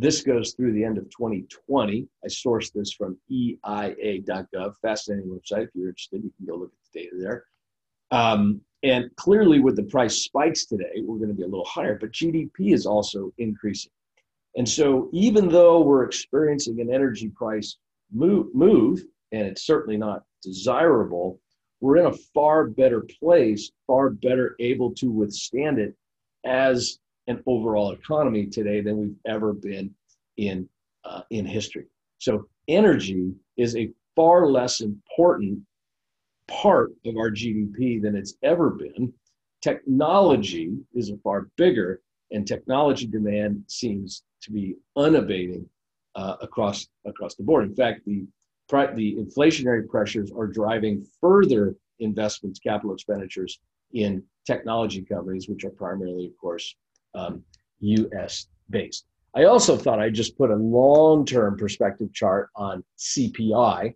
this 0.00 0.22
goes 0.22 0.54
through 0.54 0.72
the 0.72 0.84
end 0.84 0.96
of 0.96 1.04
2020. 1.10 2.08
I 2.24 2.28
sourced 2.28 2.72
this 2.72 2.92
from 2.92 3.18
EIA.gov, 3.30 4.74
fascinating 4.80 5.28
website. 5.30 5.64
If 5.64 5.70
you're 5.74 5.88
interested, 5.88 6.24
you 6.24 6.32
can 6.36 6.46
go 6.46 6.56
look 6.56 6.72
at 6.72 6.92
the 6.92 7.00
data 7.00 7.16
there. 7.18 7.44
Um, 8.10 8.62
and 8.82 9.14
clearly, 9.16 9.60
with 9.60 9.76
the 9.76 9.82
price 9.82 10.24
spikes 10.24 10.64
today, 10.64 11.02
we're 11.02 11.18
going 11.18 11.28
to 11.28 11.34
be 11.34 11.42
a 11.42 11.48
little 11.48 11.66
higher, 11.66 11.98
but 12.00 12.12
GDP 12.12 12.72
is 12.72 12.86
also 12.86 13.30
increasing. 13.36 13.92
And 14.56 14.66
so, 14.66 15.10
even 15.12 15.48
though 15.48 15.82
we're 15.82 16.04
experiencing 16.04 16.80
an 16.80 16.92
energy 16.92 17.28
price 17.28 17.76
move, 18.10 18.54
move 18.54 19.04
and 19.32 19.46
it's 19.46 19.66
certainly 19.66 19.98
not 19.98 20.24
desirable, 20.42 21.40
we're 21.80 21.98
in 21.98 22.06
a 22.06 22.16
far 22.34 22.66
better 22.66 23.06
place, 23.20 23.70
far 23.86 24.10
better 24.10 24.56
able 24.60 24.92
to 24.94 25.10
withstand 25.10 25.78
it 25.78 25.94
as 26.44 26.98
an 27.30 27.42
overall 27.46 27.92
economy 27.92 28.46
today 28.46 28.80
than 28.80 28.98
we've 28.98 29.16
ever 29.24 29.52
been 29.52 29.94
in 30.36 30.68
uh, 31.04 31.22
in 31.30 31.46
history. 31.46 31.86
So 32.18 32.46
energy 32.68 33.32
is 33.56 33.76
a 33.76 33.90
far 34.16 34.46
less 34.46 34.80
important 34.80 35.60
part 36.48 36.90
of 37.06 37.16
our 37.16 37.30
GDP 37.30 38.02
than 38.02 38.16
it's 38.16 38.34
ever 38.42 38.70
been. 38.70 39.12
Technology 39.62 40.76
is 40.92 41.10
a 41.10 41.16
far 41.18 41.48
bigger, 41.56 42.02
and 42.32 42.46
technology 42.46 43.06
demand 43.06 43.64
seems 43.68 44.22
to 44.42 44.50
be 44.50 44.74
unabating 44.96 45.64
uh, 46.16 46.36
across 46.42 46.88
across 47.06 47.36
the 47.36 47.44
board. 47.44 47.64
In 47.64 47.74
fact, 47.74 48.04
the 48.04 48.26
the 48.94 49.16
inflationary 49.16 49.88
pressures 49.88 50.30
are 50.30 50.46
driving 50.46 51.04
further 51.20 51.74
investments, 51.98 52.60
capital 52.60 52.94
expenditures 52.94 53.58
in 53.92 54.22
technology 54.46 55.02
companies, 55.02 55.48
which 55.48 55.64
are 55.64 55.70
primarily, 55.70 56.26
of 56.26 56.36
course, 56.38 56.76
um, 57.14 57.42
US 57.80 58.46
based. 58.68 59.06
I 59.34 59.44
also 59.44 59.76
thought 59.76 60.00
I'd 60.00 60.14
just 60.14 60.36
put 60.36 60.50
a 60.50 60.56
long 60.56 61.24
term 61.24 61.56
perspective 61.56 62.12
chart 62.12 62.50
on 62.56 62.82
CPI, 62.98 63.94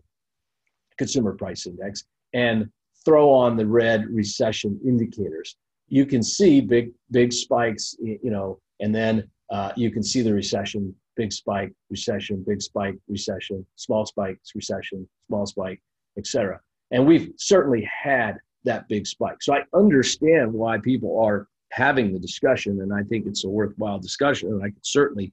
Consumer 0.97 1.33
Price 1.33 1.67
Index, 1.67 2.05
and 2.33 2.71
throw 3.05 3.31
on 3.31 3.57
the 3.57 3.67
red 3.67 4.07
recession 4.09 4.81
indicators. 4.87 5.57
You 5.89 6.07
can 6.07 6.23
see 6.23 6.61
big, 6.61 6.93
big 7.11 7.33
spikes, 7.33 7.97
you 8.01 8.31
know, 8.31 8.59
and 8.81 8.95
then 8.95 9.29
uh, 9.51 9.73
you 9.77 9.91
can 9.91 10.03
see 10.03 10.23
the 10.23 10.33
recession, 10.33 10.95
big 11.17 11.33
spike, 11.33 11.73
recession, 11.91 12.43
big 12.47 12.63
spike, 12.63 12.97
recession, 13.09 13.67
small 13.77 14.07
spikes, 14.07 14.53
recession, 14.55 15.09
small 15.27 15.47
spike, 15.47 15.83
etc. 16.17 16.61
And 16.91 17.07
we've 17.07 17.33
certainly 17.37 17.89
had 18.03 18.39
that 18.65 18.89
big 18.89 19.07
spike. 19.07 19.43
So 19.43 19.55
I 19.55 19.65
understand 19.75 20.53
why 20.53 20.79
people 20.79 21.21
are 21.21 21.49
having 21.75 22.13
the 22.13 22.21
discussion, 22.21 22.81
and 22.83 22.93
I 22.93 23.03
think 23.03 23.27
it's 23.27 23.45
a 23.45 23.49
worthwhile 23.49 23.99
discussion. 23.99 24.49
And 24.51 24.63
I 24.63 24.71
could 24.71 24.87
certainly 24.87 25.33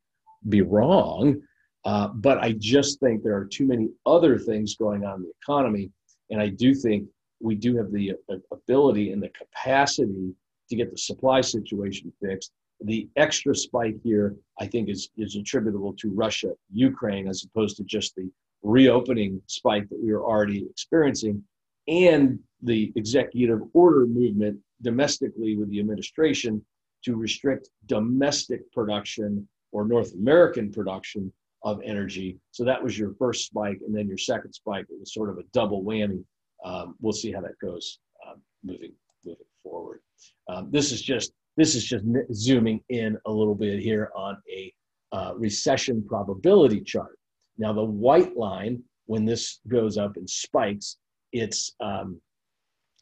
be 0.49 0.63
wrong, 0.63 1.39
uh, 1.85 2.07
but 2.07 2.39
I 2.39 2.53
just 2.53 2.99
think 2.99 3.21
there 3.21 3.37
are 3.37 3.45
too 3.45 3.67
many 3.67 3.89
other 4.07 4.39
things 4.39 4.75
going 4.75 5.05
on 5.05 5.17
in 5.17 5.23
the 5.23 5.33
economy, 5.41 5.91
and 6.31 6.41
I 6.41 6.47
do 6.47 6.73
think 6.73 7.07
we 7.39 7.53
do 7.53 7.77
have 7.77 7.91
the 7.91 8.13
uh, 8.29 8.35
ability 8.51 9.11
and 9.11 9.21
the 9.21 9.29
capacity 9.29 10.33
to 10.69 10.75
get 10.75 10.89
the 10.89 10.97
supply 10.97 11.41
situation 11.41 12.11
fixed. 12.23 12.51
The 12.83 13.07
extra 13.17 13.55
spike 13.55 13.97
here, 14.03 14.35
I 14.59 14.65
think, 14.65 14.89
is 14.89 15.09
is 15.17 15.35
attributable 15.35 15.93
to 15.93 16.09
Russia, 16.09 16.53
Ukraine, 16.73 17.27
as 17.27 17.43
opposed 17.43 17.77
to 17.77 17.83
just 17.83 18.15
the 18.15 18.31
reopening 18.63 19.41
spike 19.45 19.87
that 19.89 19.99
we 20.03 20.11
were 20.11 20.25
already 20.25 20.65
experiencing, 20.65 21.43
and 21.87 22.39
the 22.63 22.91
executive 22.95 23.61
order 23.73 24.07
movement 24.07 24.57
domestically 24.81 25.55
with 25.55 25.69
the 25.69 25.79
administration 25.79 26.63
to 27.03 27.15
restrict 27.15 27.69
domestic 27.87 28.71
production 28.71 29.47
or 29.71 29.85
North 29.85 30.13
American 30.13 30.71
production 30.71 31.31
of 31.63 31.81
energy. 31.83 32.37
So 32.51 32.63
that 32.65 32.81
was 32.83 32.97
your 32.97 33.13
first 33.19 33.45
spike, 33.45 33.79
and 33.85 33.95
then 33.95 34.07
your 34.07 34.17
second 34.17 34.53
spike. 34.53 34.85
It 34.89 34.99
was 34.99 35.13
sort 35.13 35.29
of 35.29 35.37
a 35.37 35.43
double 35.53 35.83
whammy. 35.83 36.23
Um, 36.65 36.95
we'll 37.01 37.13
see 37.13 37.31
how 37.31 37.41
that 37.41 37.57
goes 37.61 37.99
um, 38.27 38.41
moving 38.63 38.93
moving 39.25 39.45
forward. 39.63 40.01
Um, 40.49 40.69
this 40.71 40.91
is 40.91 41.01
just 41.01 41.33
this 41.57 41.75
is 41.75 41.83
just 41.83 42.05
zooming 42.33 42.81
in 42.89 43.17
a 43.25 43.31
little 43.31 43.55
bit 43.55 43.79
here 43.79 44.11
on 44.15 44.37
a 44.51 44.73
uh, 45.11 45.33
recession 45.35 46.03
probability 46.07 46.81
chart. 46.81 47.17
Now 47.57 47.73
the 47.73 47.83
white 47.83 48.35
line, 48.37 48.81
when 49.05 49.25
this 49.25 49.59
goes 49.67 49.97
up 49.97 50.15
and 50.15 50.29
spikes, 50.29 50.97
it's 51.33 51.75
um, 51.79 52.19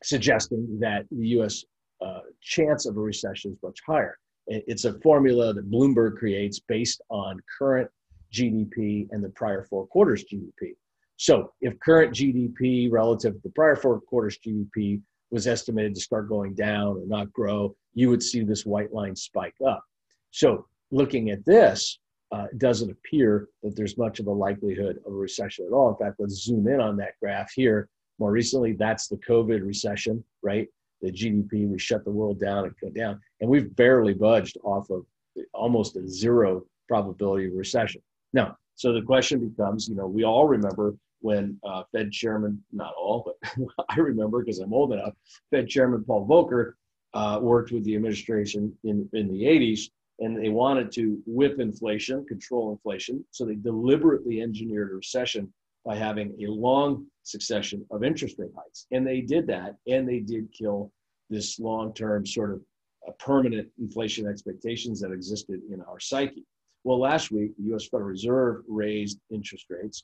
suggesting 0.03 0.79
that 0.79 1.05
the 1.11 1.27
U.S. 1.29 1.63
Uh, 2.01 2.19
chance 2.41 2.85
of 2.85 2.97
a 2.97 2.99
recession 2.99 3.51
is 3.51 3.57
much 3.61 3.79
higher. 3.85 4.17
It's 4.47 4.85
a 4.85 4.99
formula 5.01 5.53
that 5.53 5.69
Bloomberg 5.69 6.17
creates 6.17 6.59
based 6.59 7.01
on 7.09 7.39
current 7.57 7.89
GDP 8.33 9.07
and 9.11 9.23
the 9.23 9.29
prior 9.29 9.63
four 9.63 9.85
quarters 9.87 10.23
GDP. 10.23 10.73
So, 11.17 11.51
if 11.61 11.77
current 11.79 12.13
GDP 12.13 12.89
relative 12.91 13.33
to 13.33 13.39
the 13.43 13.51
prior 13.51 13.75
four 13.75 13.99
quarters 13.99 14.39
GDP 14.39 15.01
was 15.29 15.45
estimated 15.45 15.93
to 15.95 16.01
start 16.01 16.29
going 16.29 16.55
down 16.55 16.97
or 16.97 17.05
not 17.05 17.31
grow, 17.33 17.75
you 17.93 18.09
would 18.09 18.23
see 18.23 18.43
this 18.43 18.65
white 18.65 18.93
line 18.93 19.15
spike 19.15 19.55
up. 19.67 19.83
So, 20.31 20.65
looking 20.91 21.29
at 21.29 21.45
this, 21.45 21.99
uh, 22.31 22.45
it 22.51 22.57
doesn't 22.57 22.89
appear 22.89 23.49
that 23.61 23.75
there's 23.75 23.97
much 23.97 24.19
of 24.19 24.27
a 24.27 24.31
likelihood 24.31 24.99
of 25.05 25.11
a 25.11 25.15
recession 25.15 25.65
at 25.65 25.73
all. 25.73 25.89
In 25.89 25.97
fact, 25.97 26.19
let's 26.19 26.43
zoom 26.43 26.67
in 26.67 26.79
on 26.79 26.95
that 26.97 27.19
graph 27.21 27.51
here 27.53 27.89
more 28.19 28.31
recently, 28.31 28.73
that's 28.73 29.07
the 29.07 29.17
COVID 29.17 29.65
recession, 29.65 30.23
right? 30.41 30.67
The 31.01 31.11
GDP, 31.11 31.67
we 31.67 31.79
shut 31.79 32.03
the 32.03 32.11
world 32.11 32.39
down 32.39 32.65
and 32.65 32.73
go 32.81 32.89
down, 32.89 33.19
and 33.39 33.49
we've 33.49 33.73
barely 33.75 34.13
budged 34.13 34.57
off 34.63 34.89
of 34.89 35.05
almost 35.53 35.95
a 35.95 36.07
zero 36.07 36.63
probability 36.87 37.47
of 37.47 37.53
recession. 37.53 38.01
Now, 38.33 38.57
so 38.75 38.93
the 38.93 39.01
question 39.01 39.47
becomes, 39.47 39.87
you 39.87 39.95
know, 39.95 40.07
we 40.07 40.23
all 40.23 40.47
remember 40.47 40.95
when 41.21 41.59
uh, 41.63 41.83
Fed 41.91 42.11
Chairman, 42.11 42.63
not 42.71 42.93
all, 42.97 43.23
but 43.25 43.65
I 43.89 43.99
remember 43.99 44.39
because 44.41 44.59
I'm 44.59 44.73
old 44.73 44.93
enough, 44.93 45.13
Fed 45.51 45.67
Chairman 45.67 46.03
Paul 46.03 46.27
Volcker 46.27 46.73
uh, 47.13 47.39
worked 47.41 47.71
with 47.71 47.83
the 47.83 47.95
administration 47.95 48.73
in, 48.83 49.09
in 49.13 49.27
the 49.27 49.43
80s 49.43 49.89
and 50.19 50.37
they 50.37 50.49
wanted 50.49 50.91
to 50.93 51.21
whip 51.25 51.59
inflation, 51.59 52.25
control 52.25 52.71
inflation. 52.71 53.23
So 53.31 53.45
they 53.45 53.55
deliberately 53.55 54.41
engineered 54.41 54.91
a 54.91 54.95
recession 54.95 55.51
by 55.85 55.95
having 55.95 56.35
a 56.41 56.49
long 56.49 57.05
succession 57.23 57.85
of 57.91 58.03
interest 58.03 58.35
rate 58.37 58.51
hikes. 58.55 58.85
And 58.91 59.05
they 59.05 59.21
did 59.21 59.47
that, 59.47 59.75
and 59.87 60.07
they 60.07 60.19
did 60.19 60.51
kill 60.51 60.91
this 61.29 61.59
long 61.59 61.93
term 61.93 62.25
sort 62.25 62.51
of 62.51 62.61
uh, 63.07 63.11
permanent 63.13 63.69
inflation 63.79 64.27
expectations 64.27 64.99
that 65.01 65.11
existed 65.11 65.61
in 65.71 65.81
our 65.81 65.99
psyche. 65.99 66.45
Well, 66.83 66.99
last 66.99 67.31
week, 67.31 67.51
the 67.57 67.75
US 67.75 67.87
Federal 67.87 68.09
Reserve 68.09 68.63
raised 68.67 69.19
interest 69.31 69.65
rates. 69.69 70.03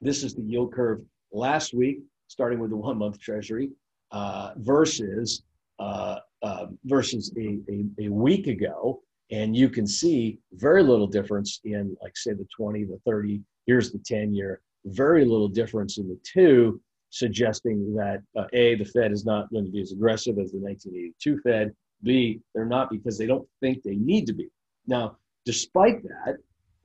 This 0.00 0.22
is 0.22 0.34
the 0.34 0.42
yield 0.42 0.72
curve 0.72 1.02
last 1.32 1.74
week, 1.74 2.00
starting 2.28 2.58
with 2.58 2.70
the 2.70 2.76
one 2.76 2.98
month 2.98 3.20
treasury, 3.20 3.70
uh, 4.12 4.52
versus, 4.56 5.42
uh, 5.78 6.18
uh, 6.42 6.66
versus 6.84 7.32
a, 7.36 7.58
a, 7.68 8.06
a 8.06 8.08
week 8.08 8.46
ago. 8.46 9.02
And 9.30 9.54
you 9.54 9.68
can 9.68 9.86
see 9.86 10.38
very 10.52 10.82
little 10.82 11.06
difference 11.06 11.60
in, 11.64 11.96
like, 12.02 12.16
say, 12.16 12.32
the 12.32 12.46
20, 12.56 12.84
the 12.84 12.98
30, 13.04 13.42
here's 13.66 13.92
the 13.92 13.98
10 13.98 14.34
year, 14.34 14.62
very 14.88 15.24
little 15.24 15.48
difference 15.48 15.98
in 15.98 16.08
the 16.08 16.18
two, 16.24 16.80
suggesting 17.10 17.94
that 17.94 18.22
uh, 18.36 18.44
A, 18.52 18.74
the 18.76 18.84
Fed 18.84 19.12
is 19.12 19.24
not 19.24 19.50
going 19.50 19.64
to 19.64 19.70
be 19.70 19.80
as 19.80 19.92
aggressive 19.92 20.38
as 20.38 20.52
the 20.52 20.58
1982 20.58 21.40
Fed. 21.40 21.74
B, 22.02 22.40
they're 22.54 22.64
not 22.64 22.90
because 22.90 23.18
they 23.18 23.26
don't 23.26 23.48
think 23.60 23.82
they 23.82 23.96
need 23.96 24.26
to 24.26 24.32
be. 24.32 24.48
Now, 24.86 25.16
despite 25.44 26.02
that, 26.04 26.36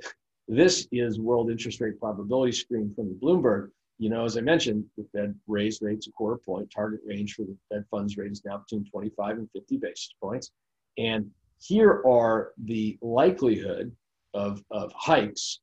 this 0.48 0.88
is 0.92 1.20
world 1.20 1.52
interest 1.52 1.82
rate 1.82 2.00
probability 2.00 2.54
screen 2.54 2.94
from 2.96 3.10
the 3.10 3.16
Bloomberg. 3.16 3.70
You 4.00 4.10
know, 4.10 4.26
as 4.26 4.38
I 4.38 4.42
mentioned, 4.42 4.86
the 4.98 5.06
Fed 5.14 5.36
raised 5.48 5.82
rates 5.82 6.08
a 6.08 6.12
quarter 6.12 6.42
point. 6.44 6.72
Target 6.72 7.02
range 7.06 7.36
for 7.36 7.44
the 7.44 7.56
Fed 7.70 7.86
funds 7.92 8.18
rate 8.18 8.32
is 8.32 8.44
now 8.44 8.58
between 8.58 8.86
25 8.90 9.38
and 9.38 9.50
50 9.52 9.78
basis 9.78 10.14
points. 10.22 10.52
And 10.98 11.30
here 11.60 12.02
are 12.06 12.52
the 12.66 12.98
likelihood 13.02 13.96
of, 14.34 14.64
of 14.72 14.92
hikes 14.96 15.60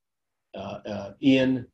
uh, 0.55 0.79
uh, 0.87 1.13
in 1.21 1.67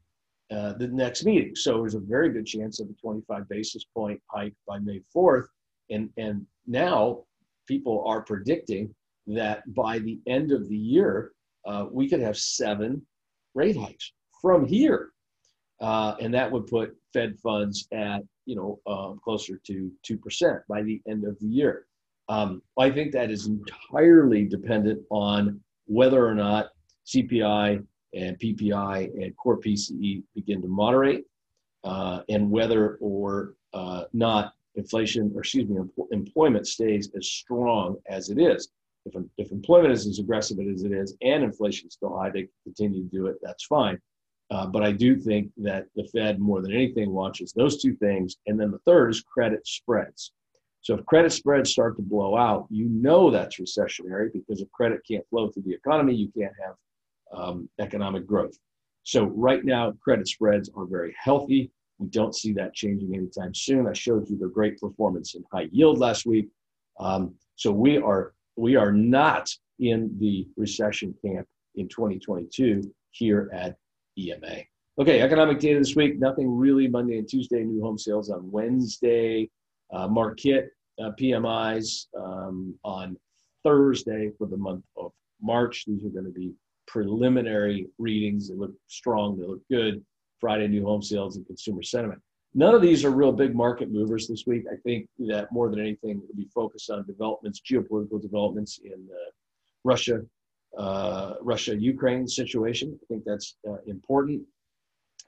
uh, 0.51 0.75
the 0.75 0.89
next 0.89 1.25
meeting. 1.25 1.57
So 1.57 1.81
there's 1.81 1.95
a 1.95 2.01
very 2.01 2.31
good 2.31 2.47
chance 2.47 2.81
of 2.81 2.89
a 2.89 2.93
25 2.95 3.49
basis 3.49 3.85
point 3.85 4.21
hike 4.31 4.55
by 4.67 4.79
May 4.79 5.01
4th. 5.15 5.47
And, 5.91 6.11
and 6.17 6.47
now 6.67 7.25
people 7.67 8.05
are 8.07 8.23
predicting 8.23 8.95
that 9.27 9.63
by 9.75 9.99
the 9.99 10.21
end 10.29 10.53
of 10.53 10.69
the 10.69 10.77
year, 10.77 11.33
uh, 11.67 11.87
we 11.91 12.09
could 12.09 12.21
have 12.21 12.37
seven 12.37 13.05
rate 13.55 13.77
hikes 13.77 14.13
from 14.41 14.65
here. 14.65 15.11
Uh, 15.81 16.15
and 16.21 16.33
that 16.33 16.51
would 16.51 16.67
put 16.67 16.97
Fed 17.13 17.39
funds 17.41 17.87
at, 17.93 18.23
you 18.47 18.57
know, 18.57 18.79
um, 18.87 19.19
closer 19.23 19.61
to 19.67 19.91
2% 20.09 20.61
by 20.69 20.83
the 20.83 21.03
end 21.09 21.25
of 21.25 21.39
the 21.41 21.47
year. 21.47 21.87
Um, 22.29 22.63
I 22.79 22.91
think 22.91 23.13
that 23.13 23.31
is 23.31 23.47
entirely 23.47 24.45
dependent 24.45 25.03
on 25.11 25.61
whether 25.87 26.27
or 26.27 26.35
not 26.35 26.69
CPI 27.07 27.85
and 28.17 28.39
PPI 28.39 29.13
and 29.23 29.37
core 29.37 29.59
PCE 29.59 30.23
begin 30.35 30.63
to 30.63 30.69
moderate, 30.69 31.25
uh, 31.85 32.21
and 32.29 32.51
whether 32.51 32.97
or 33.01 33.55
uh, 33.75 34.05
not 34.13 34.53
inflation, 34.75 35.31
or 35.35 35.41
excuse 35.41 35.69
me, 35.69 35.77
employment 36.11 36.67
stays 36.67 37.11
as 37.17 37.29
strong 37.29 37.97
as 38.09 38.31
it 38.31 38.39
is. 38.39 38.69
If, 39.05 39.15
if 39.39 39.53
employment 39.53 39.93
is 39.93 40.07
as 40.07 40.19
aggressive 40.19 40.59
as 40.59 40.83
it 40.83 40.93
is 40.93 41.15
and 41.23 41.45
inflation 41.45 41.87
is 41.87 41.95
still 41.95 42.17
high, 42.17 42.31
they 42.31 42.49
continue 42.65 43.03
to 43.03 43.09
do 43.09 43.27
it, 43.27 43.37
that's 43.43 43.65
fine. 43.65 43.99
Uh, 44.51 44.67
but 44.67 44.83
I 44.83 44.93
do 44.93 45.17
think 45.17 45.51
that 45.59 45.87
the 45.97 46.05
Fed, 46.05 46.39
more 46.39 46.63
than 46.63 46.73
anything, 46.73 47.11
watches 47.11 47.53
those 47.53 47.83
two 47.83 47.95
things. 47.97 48.37
And 48.47 48.59
then 48.59 48.71
the 48.71 48.79
third 48.81 49.11
is 49.11 49.21
credit 49.23 49.67
spreads. 49.67 50.33
So 50.83 50.95
if 50.95 51.05
credit 51.07 51.33
spreads 51.33 51.73
start 51.73 51.97
to 51.97 52.03
blow 52.03 52.37
out, 52.37 52.67
you 52.71 52.89
know 52.89 53.31
that's 53.31 53.59
recessionary 53.59 54.33
because 54.33 54.61
if 54.61 54.71
credit 54.71 55.01
can't 55.09 55.29
flow 55.31 55.51
through 55.51 55.65
the 55.65 55.75
economy, 55.75 56.15
you 56.15 56.31
can't 56.37 56.53
have 56.65 56.77
um, 57.33 57.69
economic 57.79 58.27
growth. 58.27 58.57
So 59.03 59.25
right 59.25 59.65
now, 59.65 59.93
credit 60.03 60.29
spreads 60.29 60.71
are 60.77 60.85
very 60.85 61.15
healthy. 61.19 61.71
We 61.99 62.09
don't 62.09 62.35
see 62.35 62.53
that 62.55 62.75
changing 62.75 63.15
anytime 63.15 63.55
soon. 63.55 63.87
I 63.87 63.93
showed 63.93 64.29
you 64.29 64.37
the 64.37 64.49
great 64.49 64.79
performance 64.81 65.35
in 65.35 65.45
high 65.53 65.69
yield 65.71 65.99
last 65.99 66.27
week. 66.27 66.49
Um, 66.99 67.35
so 67.57 67.71
we 67.71 67.99
are 67.99 68.35
we 68.57 68.77
are 68.77 68.93
not 68.93 69.51
in 69.79 70.15
the 70.19 70.49
recession 70.57 71.15
camp 71.25 71.47
in 71.75 71.89
2022 71.89 72.83
here 73.11 73.51
at 73.53 73.77
EMA. 74.19 74.63
Okay, 74.99 75.21
economic 75.21 75.61
data 75.61 75.79
this 75.79 75.95
week. 75.95 76.19
Nothing 76.19 76.51
really 76.51 76.89
Monday 76.89 77.19
and 77.19 77.29
Tuesday. 77.29 77.63
New 77.63 77.83
home 77.83 77.99
sales 77.99 78.31
on 78.31 78.51
Wednesday. 78.51 79.51
Uh, 79.93 80.09
Markit 80.09 80.69
uh, 80.99 81.11
PMIs 81.21 82.07
um, 82.19 82.75
on 82.83 83.17
Thursday 83.63 84.31
for 84.39 84.47
the 84.47 84.57
month 84.57 84.85
of 84.97 85.13
March. 85.41 85.85
These 85.87 86.05
are 86.05 86.11
going 86.11 86.25
to 86.25 86.31
be 86.31 86.53
preliminary 86.87 87.89
readings. 87.99 88.49
They 88.49 88.55
look 88.55 88.73
strong, 88.87 89.39
they 89.39 89.47
look 89.47 89.63
good. 89.71 90.05
Friday 90.41 90.69
new 90.69 90.85
home 90.85 91.03
sales 91.03 91.37
and 91.37 91.47
consumer 91.47 91.83
sentiment. 91.83 92.21
None 92.55 92.75
of 92.75 92.83
these 92.83 93.05
are 93.05 93.11
real 93.11 93.33
big 93.33 93.55
market 93.55 93.91
movers 93.91 94.27
this 94.29 94.45
week. 94.47 94.65
I 94.71 94.77
think 94.77 95.09
that 95.29 95.53
more 95.53 95.69
than 95.69 95.81
anything, 95.81 96.21
we'll 96.21 96.37
be 96.37 96.49
focused 96.55 96.91
on 96.91 97.05
developments, 97.07 97.61
geopolitical 97.61 98.21
developments 98.21 98.81
in 98.83 99.07
uh, 99.13 99.31
Russia, 99.85 100.23
uh, 100.79 101.35
Russia 101.43 101.77
Ukraine 101.77 102.27
situation. 102.27 102.99
I 103.03 103.07
think 103.09 103.25
that's 103.27 103.57
uh, 103.69 103.77
important. 103.87 104.43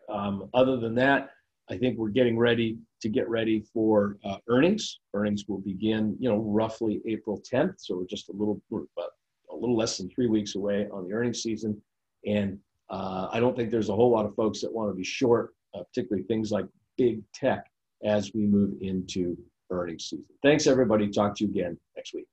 Um, 0.09 0.49
other 0.55 0.79
than 0.79 0.95
that, 0.95 1.31
I 1.71 1.77
think 1.77 1.99
we're 1.99 2.09
getting 2.09 2.39
ready 2.39 2.79
to 3.03 3.09
get 3.11 3.29
ready 3.29 3.61
for 3.75 4.17
uh, 4.25 4.39
earnings. 4.49 5.01
Earnings 5.13 5.45
will 5.49 5.59
begin, 5.61 6.17
you 6.19 6.31
know, 6.31 6.39
roughly 6.39 7.03
April 7.07 7.43
10th. 7.53 7.75
So 7.79 7.99
we're 7.99 8.07
just 8.07 8.31
a 8.31 8.33
little, 8.33 8.61
we're 8.71 8.85
about 8.97 9.11
a 9.51 9.57
little 9.57 9.77
less 9.77 9.99
than 9.99 10.09
three 10.11 10.27
weeks 10.27 10.55
away 10.55 10.87
on 10.93 11.07
the 11.07 11.13
earnings 11.15 11.43
season. 11.43 11.81
And 12.27 12.59
uh, 12.91 13.29
I 13.33 13.41
don't 13.41 13.57
think 13.57 13.71
there's 13.71 13.89
a 13.89 13.95
whole 13.95 14.11
lot 14.11 14.27
of 14.27 14.35
folks 14.35 14.61
that 14.61 14.73
want 14.73 14.91
to 14.91 14.95
be 14.95 15.05
short, 15.05 15.55
uh, 15.75 15.83
particularly 15.83 16.27
things 16.27 16.51
like 16.51 16.67
big 16.97 17.23
tech 17.33 17.67
as 18.05 18.33
we 18.35 18.47
move 18.47 18.75
into 18.81 19.37
earnings 19.71 20.05
season. 20.05 20.25
Thanks, 20.43 20.67
everybody. 20.67 21.09
Talk 21.09 21.37
to 21.37 21.45
you 21.45 21.51
again 21.51 21.79
next 21.97 22.15
week. 22.15 22.27